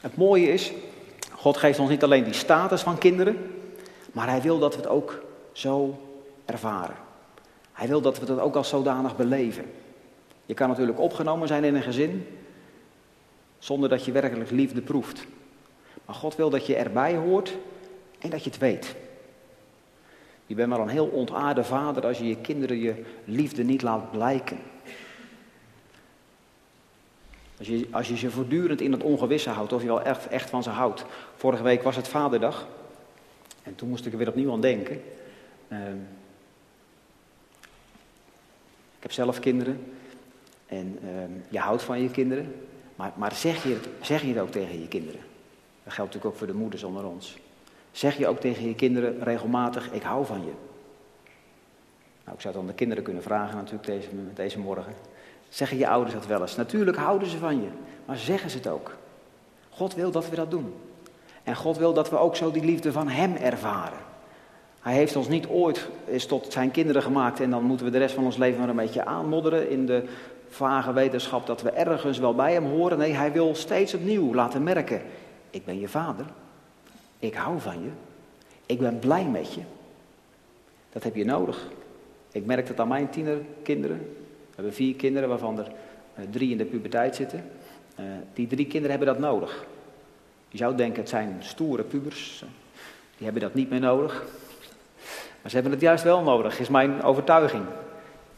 [0.00, 0.72] Het mooie is,
[1.30, 3.36] God geeft ons niet alleen die status van kinderen,
[4.12, 5.98] maar Hij wil dat we het ook zo
[6.44, 6.96] ervaren.
[7.72, 9.64] Hij wil dat we het ook als zodanig beleven.
[10.46, 12.26] Je kan natuurlijk opgenomen zijn in een gezin,
[13.58, 15.26] zonder dat je werkelijk liefde proeft.
[16.04, 17.56] Maar God wil dat je erbij hoort
[18.18, 18.96] en dat je het weet.
[20.48, 24.10] Je bent maar een heel ontaarde vader als je je kinderen je liefde niet laat
[24.10, 24.58] blijken.
[27.58, 30.50] Als je, als je ze voortdurend in het ongewisse houdt, of je wel echt, echt
[30.50, 31.04] van ze houdt.
[31.36, 32.66] Vorige week was het vaderdag.
[33.62, 35.02] En toen moest ik er weer opnieuw aan denken.
[35.68, 35.96] Ehm,
[38.96, 39.94] ik heb zelf kinderen.
[40.66, 42.54] En ehm, je houdt van je kinderen.
[42.96, 45.20] Maar, maar zeg, je het, zeg je het ook tegen je kinderen?
[45.84, 47.36] Dat geldt natuurlijk ook voor de moeders onder ons.
[47.92, 50.52] Zeg je ook tegen je kinderen regelmatig, ik hou van je.
[52.24, 54.94] Nou, ik zou het aan de kinderen kunnen vragen natuurlijk deze, deze morgen.
[55.48, 56.56] Zeggen je ouders dat wel eens?
[56.56, 57.68] Natuurlijk houden ze van je,
[58.04, 58.96] maar zeggen ze het ook.
[59.70, 60.74] God wil dat we dat doen.
[61.42, 63.98] En God wil dat we ook zo die liefde van Hem ervaren.
[64.80, 67.98] Hij heeft ons niet ooit eens tot zijn kinderen gemaakt en dan moeten we de
[67.98, 70.04] rest van ons leven maar een beetje aanmodderen in de
[70.48, 72.98] vage wetenschap dat we ergens wel bij Hem horen.
[72.98, 75.02] Nee, Hij wil steeds opnieuw laten merken,
[75.50, 76.26] ik ben je vader.
[77.18, 77.90] Ik hou van je.
[78.66, 79.60] Ik ben blij met je.
[80.92, 81.66] Dat heb je nodig.
[82.32, 83.98] Ik merk dat aan mijn tienerkinderen.
[83.98, 85.72] We hebben vier kinderen waarvan er
[86.14, 87.50] eh, drie in de puberteit zitten.
[88.00, 89.66] Uh, die drie kinderen hebben dat nodig.
[90.48, 92.44] Je zou denken, het zijn stoere pubers.
[93.16, 94.24] Die hebben dat niet meer nodig.
[95.42, 97.64] Maar ze hebben het juist wel nodig, is mijn overtuiging.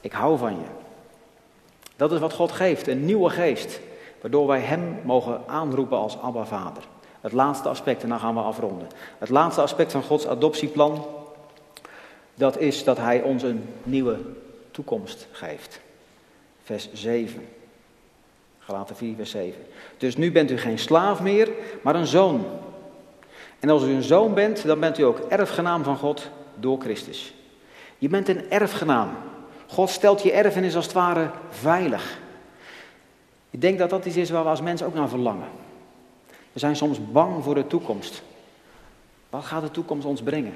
[0.00, 0.66] Ik hou van je.
[1.96, 3.80] Dat is wat God geeft, een nieuwe geest.
[4.20, 6.82] Waardoor wij Hem mogen aanroepen als Abba Vader.
[7.20, 8.88] Het laatste aspect, en dan gaan we afronden.
[9.18, 11.06] Het laatste aspect van Gods adoptieplan,
[12.34, 14.18] dat is dat Hij ons een nieuwe
[14.70, 15.80] toekomst geeft.
[16.62, 17.48] Vers 7.
[18.58, 19.60] Galaten 4, vers 7.
[19.96, 21.50] Dus nu bent u geen slaaf meer,
[21.82, 22.46] maar een zoon.
[23.60, 27.34] En als u een zoon bent, dan bent u ook erfgenaam van God door Christus.
[27.98, 29.10] Je bent een erfgenaam.
[29.66, 32.18] God stelt je erfenis als het ware veilig.
[33.50, 35.48] Ik denk dat dat iets is waar we als mensen ook naar verlangen.
[36.52, 38.22] We zijn soms bang voor de toekomst.
[39.30, 40.54] Wat gaat de toekomst ons brengen?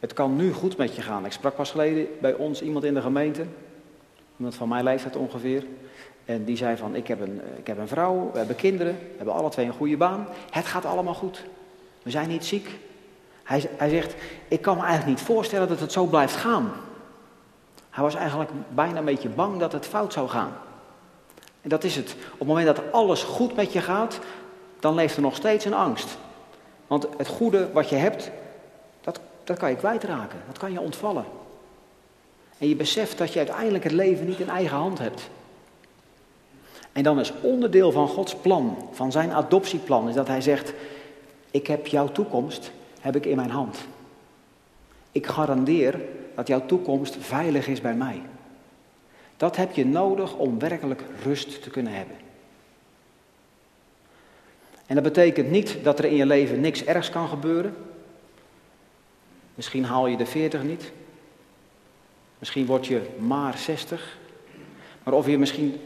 [0.00, 1.24] Het kan nu goed met je gaan.
[1.24, 3.44] Ik sprak pas geleden bij ons iemand in de gemeente,
[4.36, 5.64] iemand van mijn leeftijd ongeveer.
[6.24, 9.16] En die zei van, ik heb, een, ik heb een vrouw, we hebben kinderen, we
[9.16, 10.26] hebben alle twee een goede baan.
[10.50, 11.44] Het gaat allemaal goed.
[12.02, 12.78] We zijn niet ziek.
[13.42, 14.14] Hij, hij zegt,
[14.48, 16.72] ik kan me eigenlijk niet voorstellen dat het zo blijft gaan.
[17.90, 20.52] Hij was eigenlijk bijna een beetje bang dat het fout zou gaan.
[21.60, 22.16] En dat is het.
[22.32, 24.20] Op het moment dat alles goed met je gaat,
[24.80, 26.16] dan leeft er nog steeds een angst.
[26.86, 28.30] Want het goede wat je hebt,
[29.00, 30.38] dat, dat kan je kwijtraken.
[30.46, 31.24] Dat kan je ontvallen.
[32.58, 35.30] En je beseft dat je uiteindelijk het leven niet in eigen hand hebt.
[36.92, 40.72] En dan is onderdeel van Gods plan, van zijn adoptieplan, is dat hij zegt,
[41.50, 43.78] ik heb jouw toekomst, heb ik in mijn hand.
[45.12, 46.00] Ik garandeer
[46.34, 48.22] dat jouw toekomst veilig is bij mij.
[49.36, 52.16] Dat heb je nodig om werkelijk rust te kunnen hebben.
[54.86, 57.74] En dat betekent niet dat er in je leven niks ergs kan gebeuren.
[59.54, 60.92] Misschien haal je de 40 niet.
[62.38, 64.18] Misschien word je maar 60.
[65.02, 65.80] Maar of je misschien,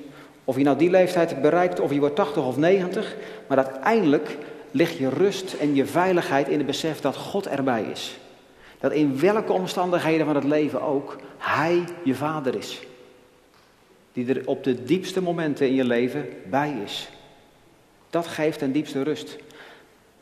[0.45, 4.37] of je nou die leeftijd bereikt, of je wordt 80 of 90, maar uiteindelijk
[4.71, 8.19] ligt je rust en je veiligheid in het besef dat God erbij is.
[8.79, 12.81] Dat in welke omstandigheden van het leven ook, Hij je vader is.
[14.13, 17.09] Die er op de diepste momenten in je leven bij is.
[18.11, 19.37] Dat geeft ten diepste rust.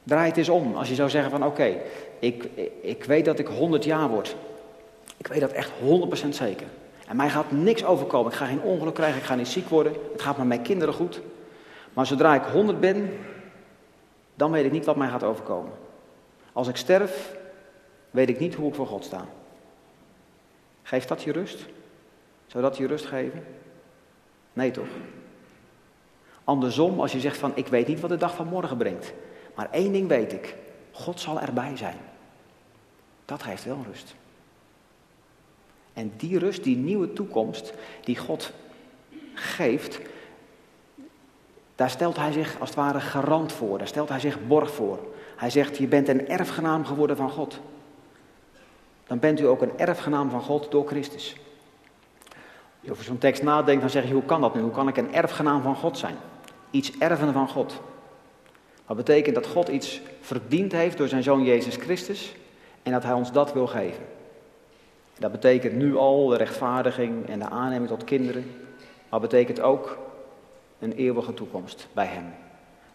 [0.03, 0.75] Draai het eens om.
[0.75, 1.77] Als je zou zeggen van oké,
[2.19, 2.49] ik,
[2.81, 4.37] ik weet dat ik 100 jaar word.
[5.17, 5.71] Ik weet dat echt
[6.25, 6.67] 100% zeker.
[7.09, 8.33] En mij gaat niks overkomen.
[8.33, 9.93] Ik ga geen ongeluk krijgen, ik ga niet ziek worden.
[10.13, 11.21] Het gaat met mijn kinderen goed.
[11.93, 13.19] Maar zodra ik 100 ben,
[14.35, 15.73] dan weet ik niet wat mij gaat overkomen.
[16.53, 17.37] Als ik sterf,
[18.11, 19.27] weet ik niet hoe ik voor God sta.
[20.83, 21.67] Geeft dat je rust?
[22.47, 23.45] Zou dat je rust geven?
[24.53, 24.89] Nee toch?
[26.49, 29.13] Andersom, als je zegt van ik weet niet wat de dag van morgen brengt.
[29.55, 30.57] Maar één ding weet ik.
[30.93, 31.97] God zal erbij zijn.
[33.25, 34.15] Dat geeft wel rust.
[35.93, 37.73] En die rust, die nieuwe toekomst
[38.05, 38.53] die God
[39.35, 40.01] geeft,
[41.75, 43.79] daar stelt hij zich als het ware garant voor.
[43.79, 44.99] Daar stelt hij zich borg voor.
[45.37, 47.61] Hij zegt, je bent een erfgenaam geworden van God.
[49.07, 51.37] Dan bent u ook een erfgenaam van God door Christus.
[52.29, 54.61] Als je over zo'n tekst nadenkt, dan zeg je, hoe kan dat nu?
[54.61, 56.17] Hoe kan ik een erfgenaam van God zijn?
[56.71, 57.81] Iets erven van God.
[58.87, 62.35] Dat betekent dat God iets verdiend heeft door zijn zoon Jezus Christus
[62.83, 64.05] en dat hij ons dat wil geven.
[65.19, 68.51] Dat betekent nu al de rechtvaardiging en de aanneming tot kinderen,
[69.09, 69.99] maar betekent ook
[70.79, 72.35] een eeuwige toekomst bij Hem.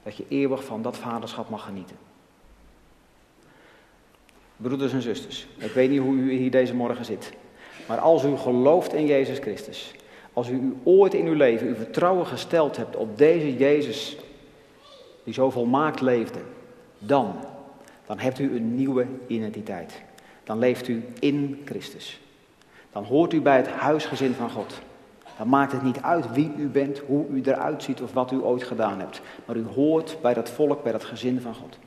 [0.03, 1.95] Dat je eeuwig van dat vaderschap mag genieten.
[4.57, 7.33] Broeders en zusters, ik weet niet hoe u hier deze morgen zit,
[7.87, 9.93] maar als u gelooft in Jezus Christus,
[10.33, 14.17] als u ooit in uw leven uw vertrouwen gesteld hebt op deze Jezus,
[15.23, 16.39] die zo volmaakt leefde,
[16.97, 17.35] dan,
[18.05, 20.01] dan hebt u een nieuwe identiteit.
[20.43, 22.21] Dan leeft u in Christus.
[22.91, 24.81] Dan hoort u bij het huisgezin van God.
[25.37, 28.41] Dan maakt het niet uit wie u bent, hoe u eruit ziet of wat u
[28.41, 29.21] ooit gedaan hebt.
[29.45, 31.77] Maar u hoort bij dat volk, bij dat gezin van God.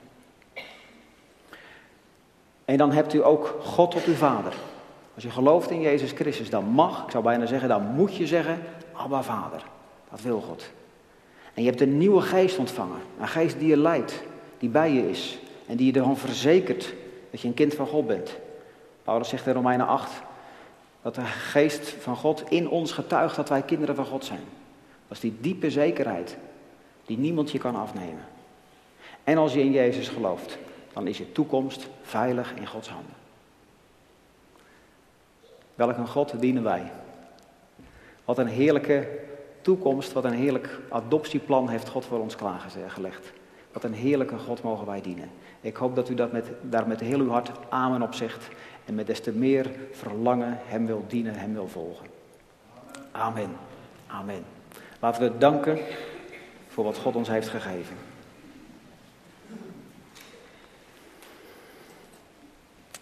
[2.65, 4.55] En dan hebt u ook God tot uw vader.
[5.17, 8.27] Als je gelooft in Jezus Christus, dan mag, ik zou bijna zeggen, dan moet je
[8.27, 8.63] zeggen,
[8.93, 9.63] Abba Vader.
[10.11, 10.71] Dat wil God.
[11.55, 13.01] En je hebt een nieuwe geest ontvangen.
[13.21, 14.23] Een geest die je leidt,
[14.59, 15.39] die bij je is.
[15.67, 16.95] En die je ervan verzekert
[17.31, 18.37] dat je een kind van God bent.
[19.03, 20.11] Paulus zegt in Romeinen 8,
[21.03, 24.45] dat de geest van God in ons getuigt dat wij kinderen van God zijn.
[25.09, 26.37] Dat is die diepe zekerheid
[27.07, 28.25] die niemand je kan afnemen.
[29.25, 30.59] En als je in Jezus gelooft,
[30.93, 33.26] dan is je toekomst veilig in Gods handen.
[35.77, 36.93] Welk een God dienen wij?
[38.25, 39.09] Wat een heerlijke
[39.61, 43.33] toekomst, wat een heerlijk adoptieplan heeft God voor ons klaargelegd.
[43.73, 45.31] Wat een heerlijke God mogen wij dienen.
[45.61, 48.49] Ik hoop dat u dat met, daar met heel uw hart amen op zegt
[48.85, 52.07] en met des te meer verlangen Hem wil dienen, Hem wil volgen.
[53.11, 53.51] Amen.
[54.07, 54.45] Amen.
[55.01, 55.79] Laten we danken
[56.69, 57.97] voor wat God ons heeft gegeven.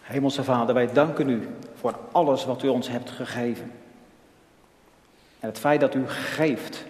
[0.04, 3.70] Hemelse Vader, wij danken u voor alles wat u ons hebt gegeven.
[5.40, 6.84] En het feit dat u geeft,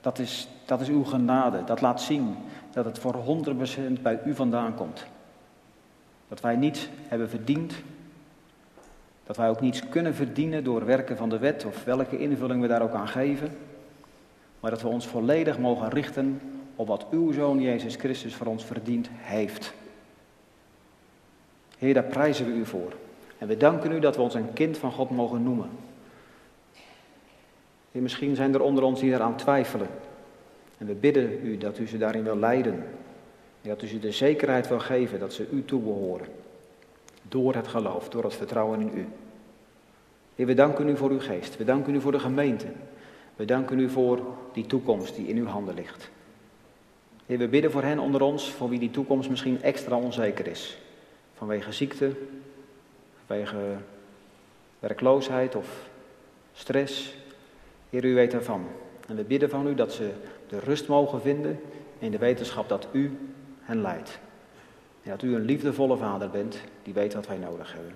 [0.00, 1.64] dat is, dat is uw genade.
[1.64, 2.36] Dat laat zien
[2.72, 3.14] dat het voor
[3.96, 5.04] 100% bij u vandaan komt.
[6.28, 7.74] Dat wij niets hebben verdiend.
[9.24, 12.66] Dat wij ook niets kunnen verdienen door werken van de wet of welke invulling we
[12.68, 13.56] daar ook aan geven.
[14.60, 16.40] Maar dat we ons volledig mogen richten
[16.76, 19.74] op wat uw Zoon Jezus Christus voor ons verdiend heeft.
[21.78, 22.92] Heer, daar prijzen we u voor.
[23.38, 25.70] En we danken u dat we ons een kind van God mogen noemen.
[27.92, 29.88] Heer, misschien zijn er onder ons die eraan twijfelen.
[30.78, 32.74] En we bidden u dat u ze daarin wil leiden.
[33.62, 36.26] En dat u ze de zekerheid wil geven dat ze u toebehoren.
[37.22, 39.06] Door het geloof, door het vertrouwen in u.
[40.34, 41.56] Heer, we danken u voor uw geest.
[41.56, 42.66] We danken u voor de gemeente.
[43.36, 44.20] We danken u voor
[44.52, 46.10] die toekomst die in uw handen ligt.
[47.26, 50.78] Heer, we bidden voor hen onder ons, voor wie die toekomst misschien extra onzeker is.
[51.38, 52.12] Vanwege ziekte,
[53.26, 53.76] vanwege
[54.78, 55.88] werkloosheid of
[56.52, 57.14] stress.
[57.90, 58.66] Heer, u weet ervan.
[59.08, 60.10] En we bidden van u dat ze
[60.48, 61.60] de rust mogen vinden
[61.98, 63.18] in de wetenschap dat u
[63.60, 64.18] hen leidt.
[65.02, 67.94] En dat u een liefdevolle vader bent die weet wat wij nodig hebben.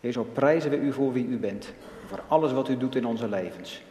[0.00, 1.72] Heer, zo prijzen we u voor wie u bent.
[2.06, 3.82] Voor alles wat u doet in onze levens.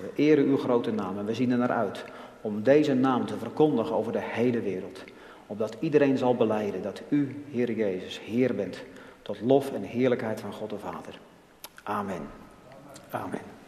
[0.00, 2.04] We eren uw grote naam en we zien er naar uit
[2.40, 5.04] om deze naam te verkondigen over de hele wereld.
[5.50, 8.82] Opdat iedereen zal beleiden dat u, Heer Jezus, Heer bent.
[9.22, 11.18] Tot lof en heerlijkheid van God de Vader.
[11.82, 12.28] Amen.
[13.10, 13.59] Amen.